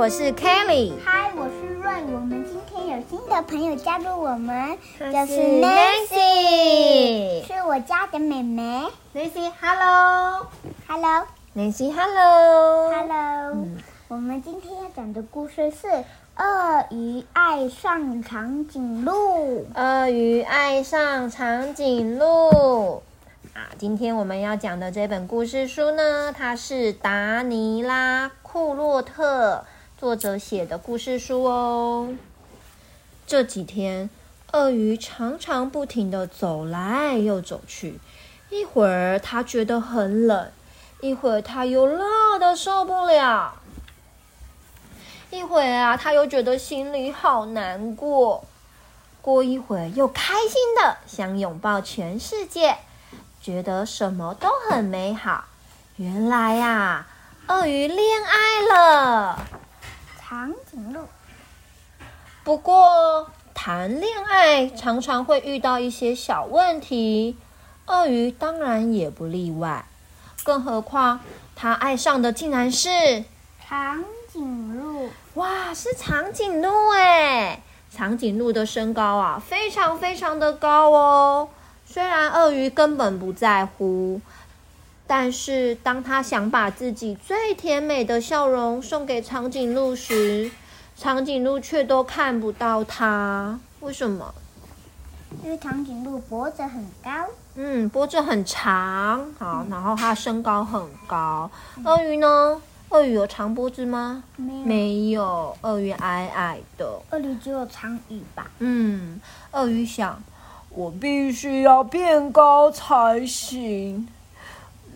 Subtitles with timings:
[0.00, 0.94] 我是 Kelly。
[1.04, 1.92] 嗨，我是瑞。
[2.14, 8.86] 我们今天有新的朋友加入我们，是就是 Nancy，Nancy 是我家的妹妹。
[9.14, 10.46] Nancy，Hello。
[10.88, 11.26] Hello，Hello。
[11.54, 13.54] Nancy，Hello。
[14.08, 15.86] 我们今天要讲的故事是
[16.38, 19.12] 《鳄鱼爱上长颈鹿》。
[19.74, 23.02] 鳄鱼爱上长颈鹿。
[23.52, 29.66] 啊，今天我们要讲的这本故事书呢，它是达尼拉·库洛特
[30.00, 32.14] 作者写的故事书哦。
[33.26, 34.08] 这几天，
[34.50, 38.00] 鳄鱼常常不停地走来又走去，
[38.48, 40.50] 一会儿它觉得很冷，
[41.02, 41.98] 一会儿它又热
[42.38, 43.52] 得受不了，
[45.28, 48.44] 一会儿啊，它又觉得心里好难过，
[49.20, 52.78] 过一会儿又开心地想拥抱全世界。
[53.42, 55.44] 觉得什么都很美好。
[55.96, 57.06] 原来呀，
[57.48, 59.46] 鳄鱼恋爱了。
[60.30, 61.00] 长颈鹿。
[62.44, 67.36] 不过谈恋爱常常会遇到一些小问题，
[67.86, 69.84] 鳄鱼当然也不例外。
[70.44, 71.18] 更何况
[71.56, 73.24] 他爱上的竟然是
[73.66, 75.10] 长颈鹿。
[75.34, 77.60] 哇，是长颈鹿哎！
[77.90, 81.48] 长颈鹿的身高啊，非常非常的高哦。
[81.84, 84.20] 虽然鳄鱼根本不在乎，
[85.12, 90.48] 但是当他想把自己最甜美的笑容送给长颈鹿时，
[90.96, 93.58] 长颈鹿却都看不到它。
[93.80, 94.32] 为什么？
[95.42, 97.10] 因为长颈鹿脖子很高，
[97.56, 101.50] 嗯，脖子很长，好，然后它身高很高。
[101.84, 102.62] 鳄鱼呢？
[102.90, 104.22] 鳄鱼有长脖子吗？
[104.36, 106.88] 没有，没有，鳄鱼矮矮的。
[107.10, 108.48] 鳄鱼只有长尾巴。
[108.60, 110.22] 嗯，鳄鱼想。
[110.68, 114.06] 我必须要变高才行。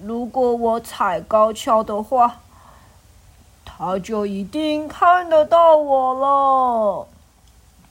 [0.07, 2.41] 如果我踩高跷的话，
[3.65, 7.09] 他就一定看得到我了。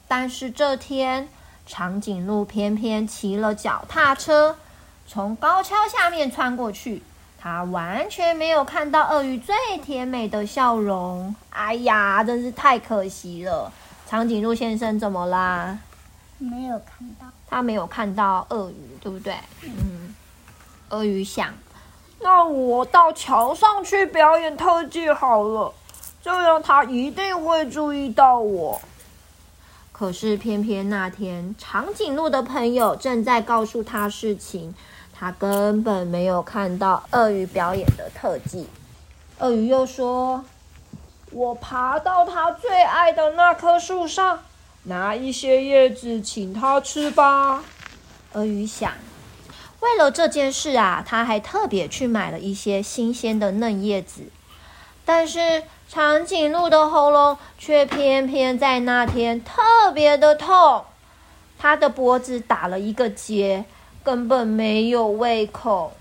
[0.07, 1.27] 但是这天，
[1.65, 4.57] 长颈鹿偏偏骑了脚踏车，
[5.07, 7.01] 从高跷下面穿过去，
[7.39, 11.35] 他完全没有看到鳄鱼最甜美的笑容。
[11.49, 13.71] 哎呀，真是太可惜了！
[14.07, 15.79] 长颈鹿先生怎么啦？
[16.37, 17.25] 没有看到。
[17.49, 19.35] 他没有看到鳄鱼，对不对？
[19.63, 20.13] 嗯，
[20.89, 21.51] 鳄鱼想，
[22.23, 25.73] 那我到桥上去表演特技好了，
[26.23, 28.81] 这样他一定会注意到我。
[29.91, 34.73] 可是偏偏那天，长颈鹿的朋友正在告诉他事情，
[35.13, 38.67] 他根本没有看到鳄鱼表演的特技。
[39.39, 40.43] 鳄鱼又说
[41.31, 44.39] ：“我爬到他最爱的那棵树上。”
[44.85, 47.63] 拿一些叶子请他吃吧。
[48.33, 48.91] 鳄鱼想，
[49.83, 54.21] 为了这件事啊，他还特别去买了一些新鲜的嫩叶子。
[55.03, 60.85] 但是长颈鹿的喉咙却偏偏在那天特别的痛，
[61.59, 63.65] 他的脖子打了一个结，
[64.05, 65.91] 根本没有胃口。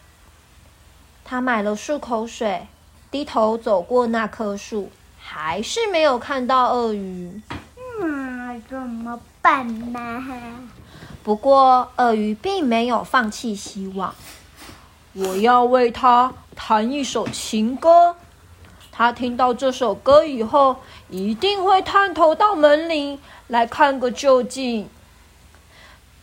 [1.25, 2.69] 他买了漱口水，
[3.11, 7.43] 低头走过那棵树，还是没有看到鳄鱼。
[8.69, 10.25] 怎么办呢？
[11.23, 14.15] 不过鳄鱼并没有放弃希望。
[15.13, 18.17] 我要为他弹一首情歌。
[18.91, 20.77] 他听到这首歌以后，
[21.09, 24.89] 一定会探头到门铃来看个究竟。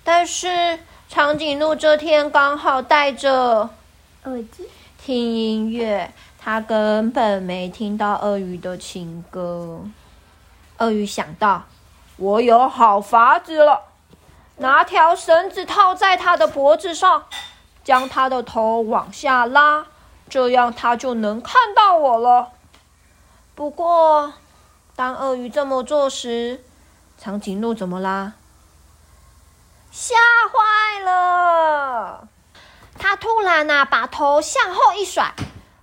[0.03, 3.69] 但是长颈鹿这天刚好戴着
[4.23, 4.67] 耳机
[5.03, 9.81] 听音乐，他根本没听到鳄鱼的情歌。
[10.77, 11.63] 鳄鱼想到。
[12.17, 13.88] 我有好法子了，
[14.59, 17.25] 拿条绳子套在他的脖子上，
[17.84, 19.88] 将他的头往下拉，
[20.30, 22.50] 这样他就能看到我了。
[23.56, 24.34] 不过，
[24.97, 26.62] 当鳄鱼这么做时，
[27.18, 28.34] 长颈鹿怎么啦？
[29.92, 30.16] 吓
[30.52, 32.28] 坏了！
[32.97, 35.34] 他突然呐、把头向后一甩，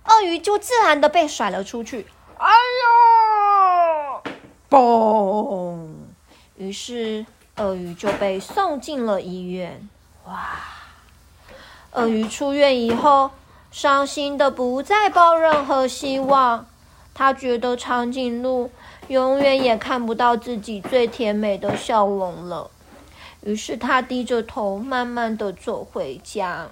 [0.05, 2.07] 鳄鱼就自然的被甩了出去。
[2.37, 2.53] 哎
[2.83, 4.23] 呦！
[4.69, 5.95] 嘣！
[6.55, 7.25] 于是，
[7.57, 9.87] 鳄鱼就被送进了医院。
[10.25, 10.59] 哇！
[11.91, 13.31] 鳄鱼出院以后，
[13.71, 16.67] 伤心的不再抱任何希望。
[17.15, 18.69] 他觉得长颈鹿
[19.07, 22.69] 永远也看不到自己最甜美的笑容了。
[23.41, 26.67] 于是，他低着头，慢慢的走回家。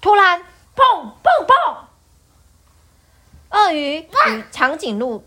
[0.00, 0.40] 突然，
[0.74, 1.76] 砰砰砰！
[3.50, 5.22] 鳄鱼与长颈鹿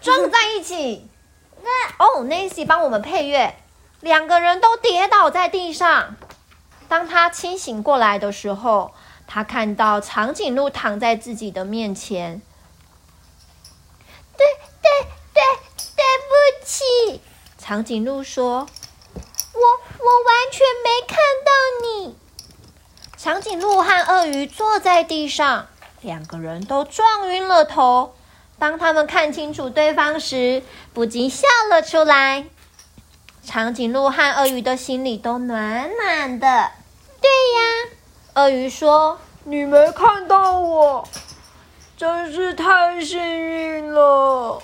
[0.00, 1.06] 撞在一起。
[1.98, 3.54] 哦，Nancy 帮我们配乐。
[4.00, 6.16] 两个人都跌倒在地上。
[6.88, 8.92] 当他清醒过来的时候，
[9.26, 12.40] 他看到长颈鹿躺在自己的面前。
[14.36, 14.46] 对
[14.80, 15.42] 对对，
[15.96, 17.20] 对不起。
[17.58, 18.66] 长颈鹿说
[19.52, 21.50] ：“我我完全没看到
[21.82, 22.16] 你。”
[23.18, 25.66] 长颈鹿和鳄鱼坐在地上，
[26.00, 28.14] 两个人都撞晕了头。
[28.58, 30.62] 当他们看清楚对方时，
[30.94, 32.46] 不禁笑了出来。
[33.48, 36.70] 长颈鹿和鳄鱼的心里都暖暖的。
[37.18, 37.88] 对呀，
[38.34, 41.08] 鳄鱼说：“你没看到我，
[41.96, 44.62] 真是太幸运了。”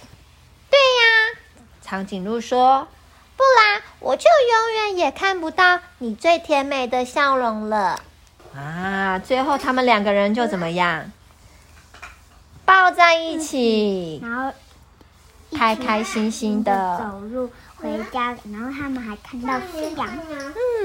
[0.69, 1.41] 对呀，
[1.81, 2.87] 长颈鹿说
[3.39, 8.03] ：“不然我就永远也看不到你最甜美的笑容了。”
[8.55, 11.11] 啊，最后他们两个人就怎么样？
[12.67, 14.53] 抱在一起，然后
[15.57, 17.51] 开开心心的走路
[17.85, 20.09] 回家，然后他们还看到夕阳。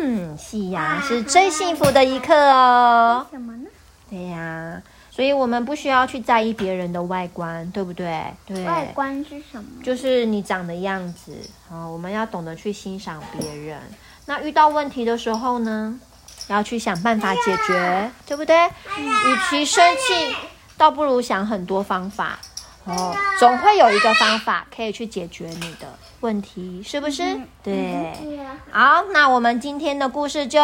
[0.02, 3.26] 嗯，夕阳是最幸福的一刻哦。
[3.32, 3.70] 为什么呢？
[4.10, 8.22] 对呀，所以我们不需要去在意别人的外观，对不对？
[8.46, 8.66] 对。
[8.66, 9.82] 外观是什么？
[9.82, 11.38] 就是你长的样子
[11.72, 11.88] 啊。
[11.88, 13.80] 我们要懂得去欣赏别人。
[14.26, 15.98] 那遇到问题的时候呢，
[16.50, 18.68] 要去想办法解决，对不对？
[18.98, 20.36] 与其生气。
[20.78, 22.40] 倒不如想很多方法
[22.90, 25.88] 哦，总会有一个方法可以去解决你的
[26.22, 27.24] 问题，是不是？
[27.24, 28.40] 嗯、对。
[28.72, 30.60] 好，那我们今天的故事就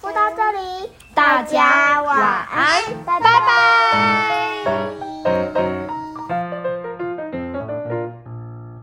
[0.00, 3.30] 说到这里，大家晚安，拜拜。
[3.30, 3.40] 拜
[4.64, 5.01] 拜。